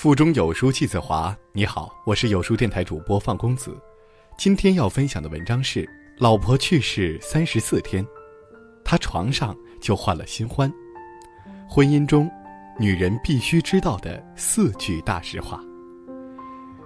[0.00, 1.36] 腹中有书气自华。
[1.52, 3.76] 你好，我是有书电台主播放公子。
[4.38, 8.06] 今天要分享的文章是：老婆去世三十四天，
[8.84, 10.72] 他床上就换了新欢。
[11.68, 12.30] 婚姻中，
[12.78, 15.60] 女人必须知道的四句大实话。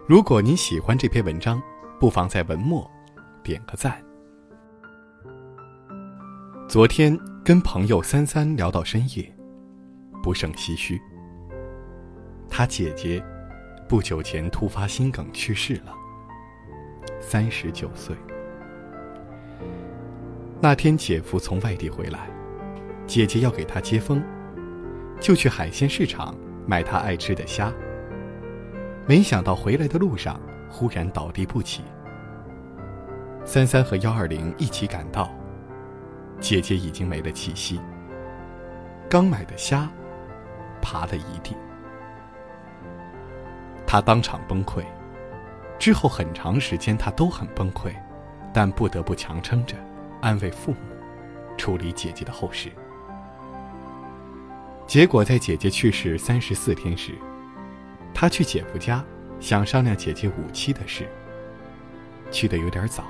[0.09, 1.63] 如果你喜欢这篇文章，
[2.01, 2.91] 不妨在文末
[3.45, 4.03] 点个赞。
[6.67, 9.37] 昨天跟朋友三三聊到深夜，
[10.23, 10.99] 不胜唏嘘。
[12.55, 13.25] 他姐姐
[13.89, 15.95] 不久前突发心梗去世了，
[17.19, 18.15] 三十九岁。
[20.61, 22.29] 那天姐夫从外地回来，
[23.07, 24.23] 姐姐要给他接风，
[25.19, 27.73] 就去海鲜市场买他爱吃的虾。
[29.07, 31.83] 没想到回来的路上忽然倒地不起，
[33.47, 35.35] 三三和幺二零一起赶到，
[36.39, 37.81] 姐姐已经没了气息，
[39.09, 39.91] 刚买的虾
[40.83, 41.57] 爬了一地。
[43.93, 44.83] 他当场崩溃，
[45.79, 47.93] 之后很长时间他都很崩溃，
[48.51, 49.77] 但不得不强撑着，
[50.23, 50.79] 安慰父母，
[51.59, 52.73] 处理姐姐的后事。
[54.87, 57.13] 结果在姐姐去世三十四天时，
[58.15, 59.05] 他去姐夫家，
[59.41, 61.07] 想商量姐姐五七的事。
[62.31, 63.05] 去的有点早，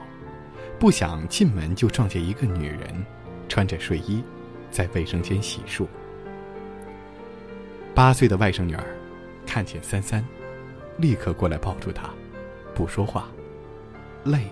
[0.81, 3.07] 不想进门就撞见一个女人，
[3.49, 4.21] 穿着睡衣，
[4.69, 5.87] 在卫生间洗漱。
[7.95, 8.85] 八岁的外甥女儿，
[9.47, 10.25] 看见三三。
[10.99, 12.11] 立刻过来抱住他，
[12.75, 13.29] 不说话，
[14.25, 14.47] 泪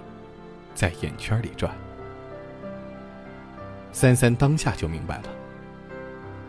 [0.74, 1.72] 在眼圈里转。
[3.92, 5.24] 三三当下就明白了，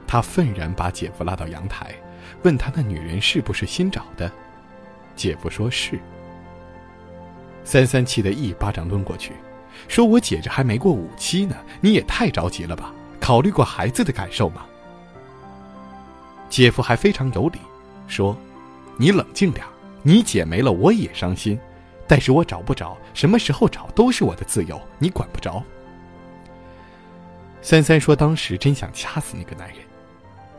[0.08, 1.94] 他愤然把姐夫拉到阳台，
[2.44, 4.32] 问他那女人是不是新找的。
[5.16, 6.00] 姐夫说是。
[7.64, 9.34] 三三气得一巴掌抡过去，
[9.88, 12.92] 说：“我姐这还没过五七呢，你也太着急了吧？
[13.20, 14.66] 考虑过孩子的感受吗？”
[16.50, 17.60] 姐夫还非常有理，
[18.08, 18.36] 说
[18.98, 19.66] ：“你冷静点。”
[20.04, 21.60] 你姐没了，我也伤心，
[22.08, 25.64] 但是我找不着，什么时候找都是我的自由，你管不着。
[27.62, 29.78] 三三说，当时真想掐死那个男人，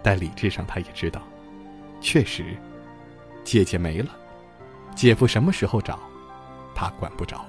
[0.03, 1.21] 但理智上他也知道，
[2.01, 2.57] 确实，
[3.43, 4.11] 姐姐没了，
[4.95, 5.99] 姐夫什么时候找，
[6.75, 7.45] 他管不着。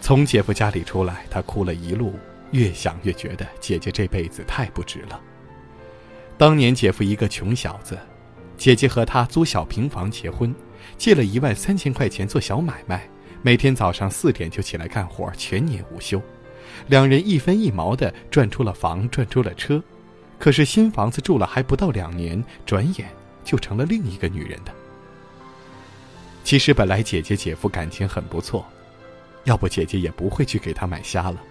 [0.00, 2.14] 从姐夫家里出来，他哭了一路，
[2.52, 5.20] 越想越觉得姐姐这辈子太不值了。
[6.38, 7.98] 当年姐夫一个穷小子。
[8.62, 10.54] 姐姐和他租小平房结婚，
[10.96, 13.08] 借了一万三千块钱做小买卖，
[13.42, 16.22] 每天早上四点就起来干活，全年无休。
[16.86, 19.82] 两人一分一毛的赚出了房，赚出了车。
[20.38, 23.08] 可是新房子住了还不到两年，转眼
[23.42, 24.72] 就成了另一个女人的。
[26.44, 28.64] 其实本来姐姐姐夫感情很不错，
[29.42, 31.42] 要不姐姐也不会去给他买虾了。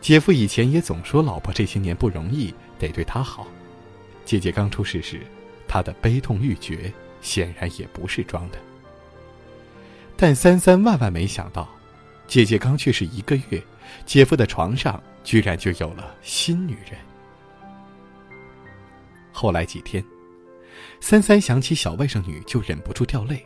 [0.00, 3.48] 姐夫以前也总说老婆这些年不容易，得对她好。
[4.24, 5.20] 姐姐刚出事时。
[5.68, 8.58] 他的悲痛欲绝，显然也不是装的。
[10.16, 11.68] 但三三万万没想到，
[12.26, 13.62] 姐姐刚去世一个月，
[14.04, 16.98] 姐夫的床上居然就有了新女人。
[19.30, 20.02] 后来几天，
[21.00, 23.44] 三三想起小外甥女，就忍不住掉泪。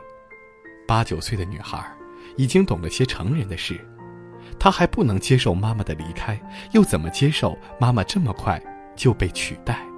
[0.86, 1.84] 八九岁的女孩，
[2.36, 3.80] 已经懂了些成人的事，
[4.58, 6.40] 她还不能接受妈妈的离开，
[6.72, 8.62] 又怎么接受妈妈这么快
[8.94, 9.89] 就被取代？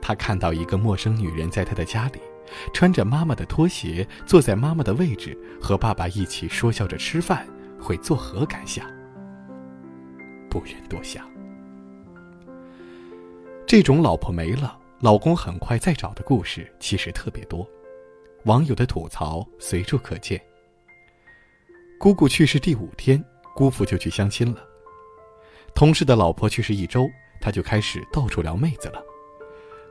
[0.00, 2.20] 他看到一个陌生女人在他的家里，
[2.72, 7.46] 穿着妈妈的拖鞋，坐在妈妈的位置，和爸爸一起说笑着吃饭，
[7.80, 8.86] 会作何感想？
[10.48, 11.28] 不忍多想。
[13.66, 17.68] 这种老婆没了，老公很快再找的故事其实特别多，
[18.44, 20.40] 网友的吐槽随处可见。
[21.98, 23.22] 姑姑去世第五天，
[23.54, 24.60] 姑父就去相亲了；
[25.74, 27.06] 同事的老婆去世一周，
[27.40, 29.02] 他就开始到处撩妹子了。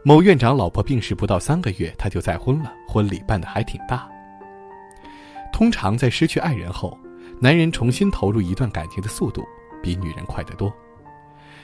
[0.07, 4.09] 某院长老婆病逝不到三个月，他就再婚了，婚礼办得还挺大。
[5.51, 6.97] 通常在失去爱人后，
[7.41, 9.43] 男人重新投入一段感情的速度
[9.83, 10.73] 比女人快得多。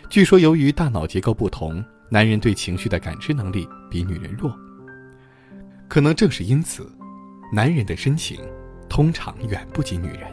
[0.10, 4.54] 据说由于大脑结构不同，男人对情绪的感知能力比女人弱。
[5.88, 6.86] 可能正是因此，
[7.50, 8.38] 男人的深情
[8.90, 10.24] 通常远不及女人。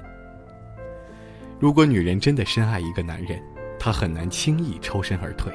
[1.61, 3.41] 如果女人真的深爱一个男人，
[3.79, 5.53] 她很难轻易抽身而退，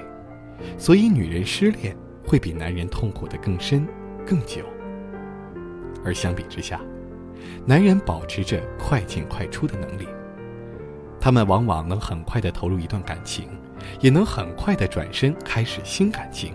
[0.78, 1.94] 所以女人失恋。
[2.26, 3.88] 会比男人痛苦的更深、
[4.26, 4.66] 更久，
[6.04, 6.82] 而相比之下，
[7.66, 10.08] 男人保持着快进快出的能力。
[11.20, 13.50] 他们往往能很快的投入一段感情，
[14.00, 16.54] 也能很快的转身开始新感情，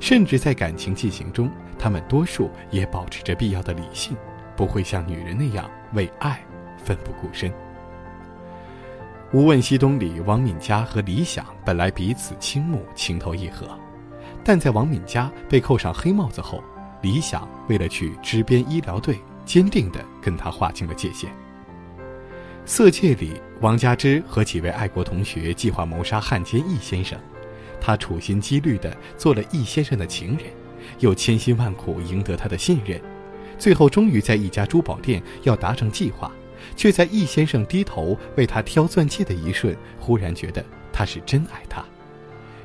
[0.00, 4.16] 甚至在感情进行中，他们多数也保持着必要的理性，
[4.56, 6.40] 不会像女人那样为爱
[6.76, 7.50] 奋不顾身。
[9.32, 13.66] 《无问西东》里，王敏佳和李想本来彼此倾慕，情投意合。
[14.44, 16.62] 但在王敏佳被扣上黑帽子后，
[17.00, 21.30] 李想为了去支边医疗队，坚定地跟他划清了界限。
[22.66, 27.18] 《色戒》里，王佳芝和几位爱国同学计划谋杀汉奸易先生，
[27.80, 30.46] 她处心积虑地做了易先生的情人，
[30.98, 33.00] 又千辛万苦赢得他的信任，
[33.58, 36.30] 最后终于在一家珠宝店要达成计划，
[36.74, 41.84] 却在易先生低头为他挑钻戒的一瞬，忽然觉得他是真爱他，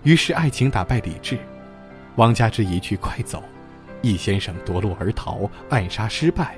[0.03, 1.37] 于是爱情打败理智，
[2.19, 3.41] 王佳芝一去快走。
[4.01, 6.57] 易先生夺路而逃，暗杀失败。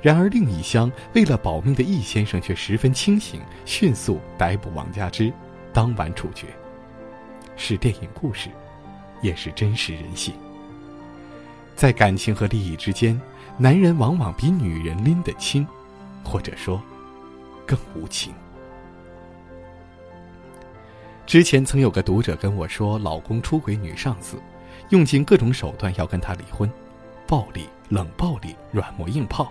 [0.00, 5.32] 然而另一厢为了保命的易先生却十分清醒，迅速逮捕王佳芝，
[5.72, 6.46] 当晚处决。
[7.56, 8.50] 是电影故事，
[9.20, 10.32] 也是真实人性。
[11.74, 13.20] 在感情和利益之间，
[13.58, 15.66] 男人往往比女人拎得清，
[16.22, 16.80] 或者说，
[17.66, 18.32] 更无情。
[21.26, 24.40] 之前曾有个读者跟我说，老公出轨女上司。
[24.90, 26.70] 用尽各种手段要跟他离婚，
[27.26, 29.50] 暴力、冷暴力、软磨硬泡。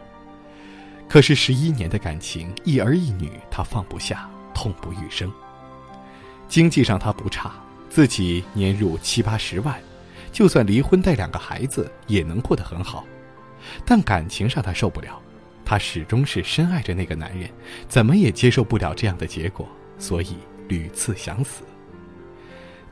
[1.08, 5.32] 可是十一年的感情，一儿一女，他放不下，痛不欲生。
[6.48, 7.54] 经济上他不差，
[7.90, 9.80] 自己年入七八十万，
[10.32, 13.06] 就算离婚带两个孩子，也能过得很好。
[13.86, 15.22] 但感情上他受不了，
[15.64, 17.50] 他始终是深爱着那个男人，
[17.88, 20.36] 怎么也接受不了这样的结果，所以
[20.68, 21.64] 屡次想死。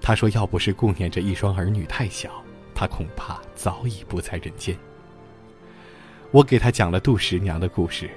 [0.02, 4.78] 他说：“要不是顾念着一双儿女太小，他恐怕早已不在人间。”
[6.32, 8.10] 我给他讲了杜十娘的故事。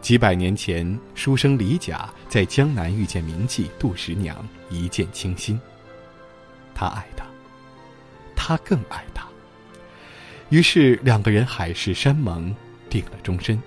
[0.00, 4.36] 几百年前，书生李甲在江南遇见名妓杜十娘，
[4.68, 5.60] 一见倾心。
[6.74, 7.24] 他爱她，
[8.34, 9.26] 他更爱她。
[10.48, 12.52] 于是两个人海誓山盟，
[12.90, 13.62] 定了终身，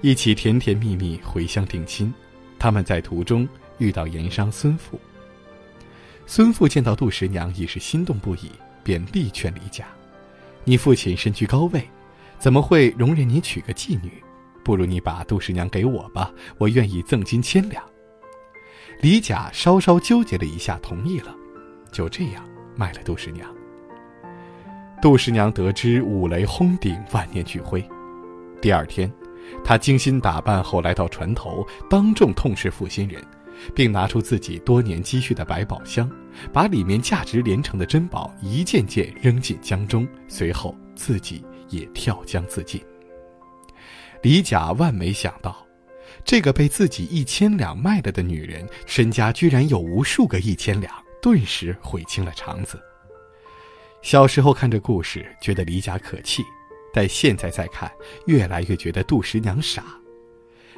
[0.00, 2.12] 一起甜甜蜜蜜回乡定亲。
[2.58, 3.48] 他们在途中
[3.78, 5.00] 遇到盐商孙富。
[6.30, 8.50] 孙父见到杜十娘已是心动不已，
[8.84, 9.86] 便力劝李甲
[10.62, 11.82] ：“你父亲身居高位，
[12.38, 14.22] 怎么会容忍你娶个妓女？
[14.62, 17.82] 不如你把杜十娘给我吧，我愿意赠金千两。”
[19.00, 21.34] 李甲稍稍纠结了一下，同意了，
[21.90, 22.46] 就这样
[22.76, 23.48] 卖了杜十娘。
[25.00, 27.82] 杜十娘得知五雷轰顶，万念俱灰。
[28.60, 29.10] 第二天，
[29.64, 33.24] 她精心打扮后来到船头，当众痛斥负心人。
[33.74, 36.10] 并拿出自己多年积蓄的百宝箱，
[36.52, 42.80] 把里面价值连城的珍宝一件件扔进江中，随后自己也跳江自尽。
[44.22, 45.66] 李甲万没想到，
[46.24, 52.80] 这个被自己一千两卖了的女人，身家居然有无数个一千两，顿时悔青了肠子。
[54.02, 56.42] 小时候看这故事，觉得李甲可气，
[56.92, 57.90] 但现在再看，
[58.26, 59.84] 越来越觉得杜十娘傻。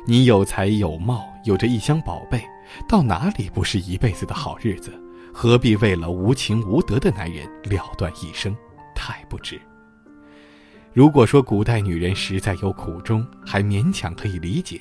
[0.06, 2.42] 你有才有貌，有着一箱宝贝。
[2.88, 4.92] 到哪里不是一辈子的好日子？
[5.32, 8.56] 何必为了无情无德的男人了断一生？
[8.94, 9.60] 太不值。
[10.92, 14.78] 如果说古代女人实在有苦衷，还勉强可以理解；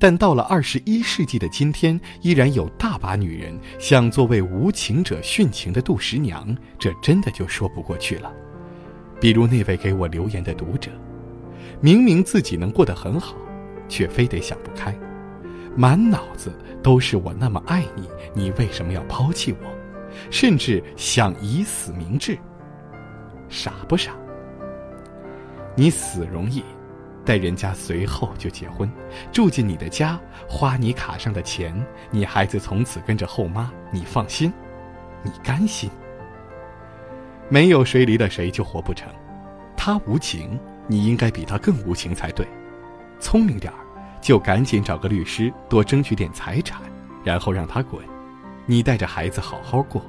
[0.00, 8.32] 但到了二十一世纪的今天，依然有大把女人想做为无情者殉情的杜十娘，这真的就说不过去了。
[9.20, 10.90] 比如那位给我留言的读者，
[11.80, 13.36] 明明自己能过得很好，
[13.88, 14.94] 却非得想不开。
[15.76, 16.52] 满脑子
[16.82, 19.66] 都是我那么爱你，你为什么要抛弃我？
[20.30, 22.38] 甚至想以死明志。
[23.48, 24.12] 傻不傻？
[25.74, 26.62] 你死容易，
[27.24, 28.88] 待人家随后就结婚，
[29.32, 31.74] 住进你的家，花你卡上的钱，
[32.10, 34.52] 你孩子从此跟着后妈，你放心？
[35.24, 35.90] 你甘心？
[37.48, 39.12] 没有谁离了谁就活不成。
[39.76, 42.46] 他无情，你应该比他更无情才对。
[43.18, 43.78] 聪明点儿。
[44.24, 46.80] 就赶紧找个律师，多争取点财产，
[47.22, 48.02] 然后让他滚。
[48.64, 50.02] 你带着孩子好好过。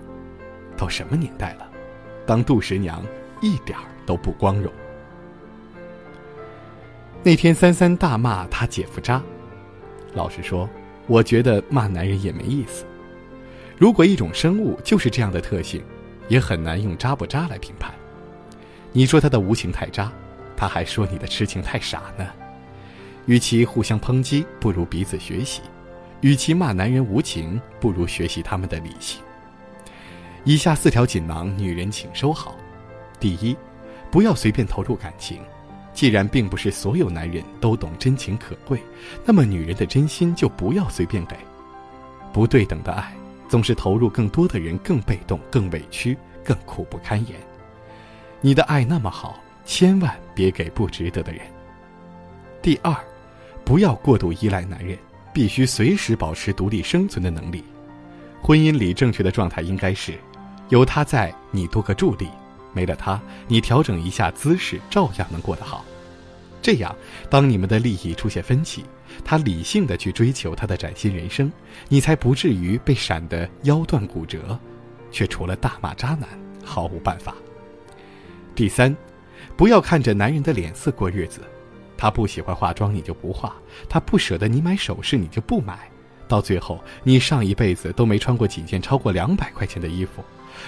[0.77, 1.69] 都什么年代了，
[2.25, 3.03] 当杜十娘
[3.41, 4.71] 一点儿都不光荣。
[7.23, 9.21] 那天三三大骂他姐夫渣。
[10.13, 10.69] 老实说，
[11.07, 12.85] 我觉得骂男人也没意思。
[13.77, 15.83] 如果一种生物就是这样的特性，
[16.29, 17.93] 也很难用渣不渣来评判。
[18.93, 20.09] 你说他的无情太渣，
[20.55, 22.25] 他还说你的痴情太傻呢。
[23.25, 25.61] 与其互相抨击，不如彼此学习；
[26.21, 29.21] 与其骂男人无情，不如学习他们的理性。
[30.43, 32.55] 以下四条锦囊，女人请收好：
[33.19, 33.57] 第一，
[34.11, 35.39] 不要随便投入感情。
[35.91, 38.79] 既然并不是所有男人都懂真情可贵，
[39.23, 41.35] 那么女人的真心就不要随便给。
[42.33, 43.15] 不对等的爱，
[43.47, 47.39] 总是投入更多的人更被动、更委屈、更苦不堪言。
[48.41, 51.41] 你的爱那么好，千万别给不值得的人。
[52.61, 52.95] 第二。
[53.65, 54.95] 不要过度依赖男人，
[55.33, 57.63] 必须随时保持独立生存的能力。
[58.41, 60.13] 婚姻里正确的状态应该是，
[60.69, 62.27] 有他在，你多个助力；
[62.73, 65.83] 没了他，你调整一下姿势，照样能过得好。
[66.61, 66.95] 这样，
[67.27, 68.85] 当你们的利益出现分歧，
[69.23, 71.51] 他理性的去追求他的崭新人生，
[71.89, 74.57] 你才不至于被闪得腰断骨折，
[75.11, 76.29] 却除了大骂渣男
[76.63, 77.33] 毫无办法。
[78.53, 78.95] 第三，
[79.57, 81.41] 不要看着男人的脸色过日子，
[81.97, 83.55] 他不喜欢化妆你就不化，
[83.89, 85.89] 他不舍得你买首饰你就不买，
[86.27, 90.23] 到最后你上一辈子都没穿过几件超过两百块钱的衣服。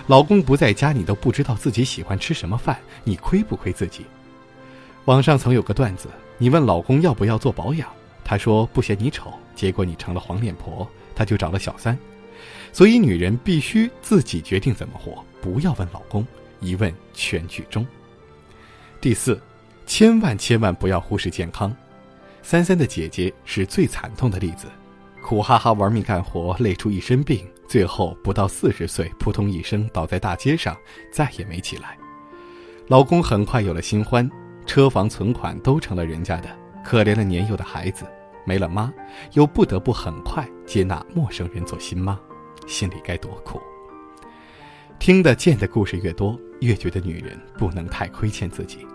[0.08, 4.06] 老公不在家，你都不知道自己喜欢吃什么饭，你亏不亏自己？
[5.06, 7.90] 网上曾有个段子，你问老公要不要做保养，
[8.24, 11.98] 他说不嫌你丑，结果你成了黄脸婆，他就找了小三。
[12.74, 16.28] 所以女人必须自己决定怎么活，不要问老公，
[16.60, 17.88] 一问全剧终。
[19.00, 19.40] 第四，
[19.88, 21.76] 千万千万不要忽视健康。
[22.44, 24.68] 三三的姐姐是最惨痛的例子。
[25.24, 30.78] 苦哈哈玩命干活，累出一身病，最后不到四十岁，扑通一声倒在大街上，
[31.12, 31.98] 再也没起来。
[32.88, 34.30] 老公很快有了新欢，
[34.66, 36.50] 车房存款都成了人家的，
[36.84, 38.06] 可怜了年幼的孩子，
[38.46, 38.94] 没了妈，
[39.34, 42.18] 又不得不很快接纳陌生人做新妈，
[42.68, 43.60] 心里该多苦。
[45.00, 48.88] 听得见的故事越多，越觉得女人不能太亏欠自己，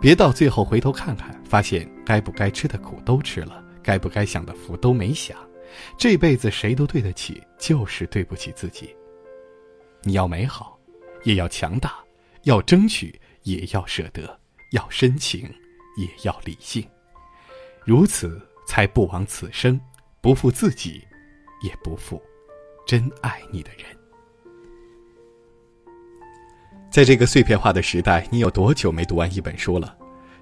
[0.00, 5.36] 别到最后回头看看，发现该不该吃的苦都吃了，该不该享的福都没享。
[5.98, 8.94] 这辈子谁都对得起，就是对不起自己。
[10.02, 10.78] 你要美好，
[11.24, 11.90] 也要强大；
[12.42, 14.22] 要争取，也要舍得；
[14.72, 15.42] 要深情，
[15.96, 16.86] 也要理性。
[17.84, 19.80] 如此，才不枉此生，
[20.20, 21.02] 不负自己，
[21.62, 22.22] 也不负
[22.86, 23.86] 真爱你的人。
[26.94, 29.96] 在这个碎片化的时代，你有多久没读完一本书了？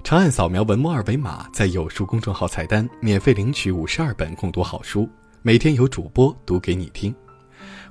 [0.05, 5.09] 长按扫描文末二维码，在有书公众号菜单免费领取五十二本共读好书。
[5.41, 7.15] 每天有主播读给你听，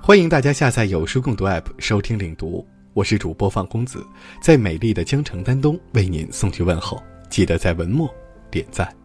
[0.00, 2.64] 欢迎大家下载有书共读 App 收听领读。
[2.94, 4.06] 我是主播放公子，
[4.40, 7.02] 在美丽的江城丹东为您送去问候。
[7.28, 8.08] 记得在文末
[8.48, 9.01] 点赞。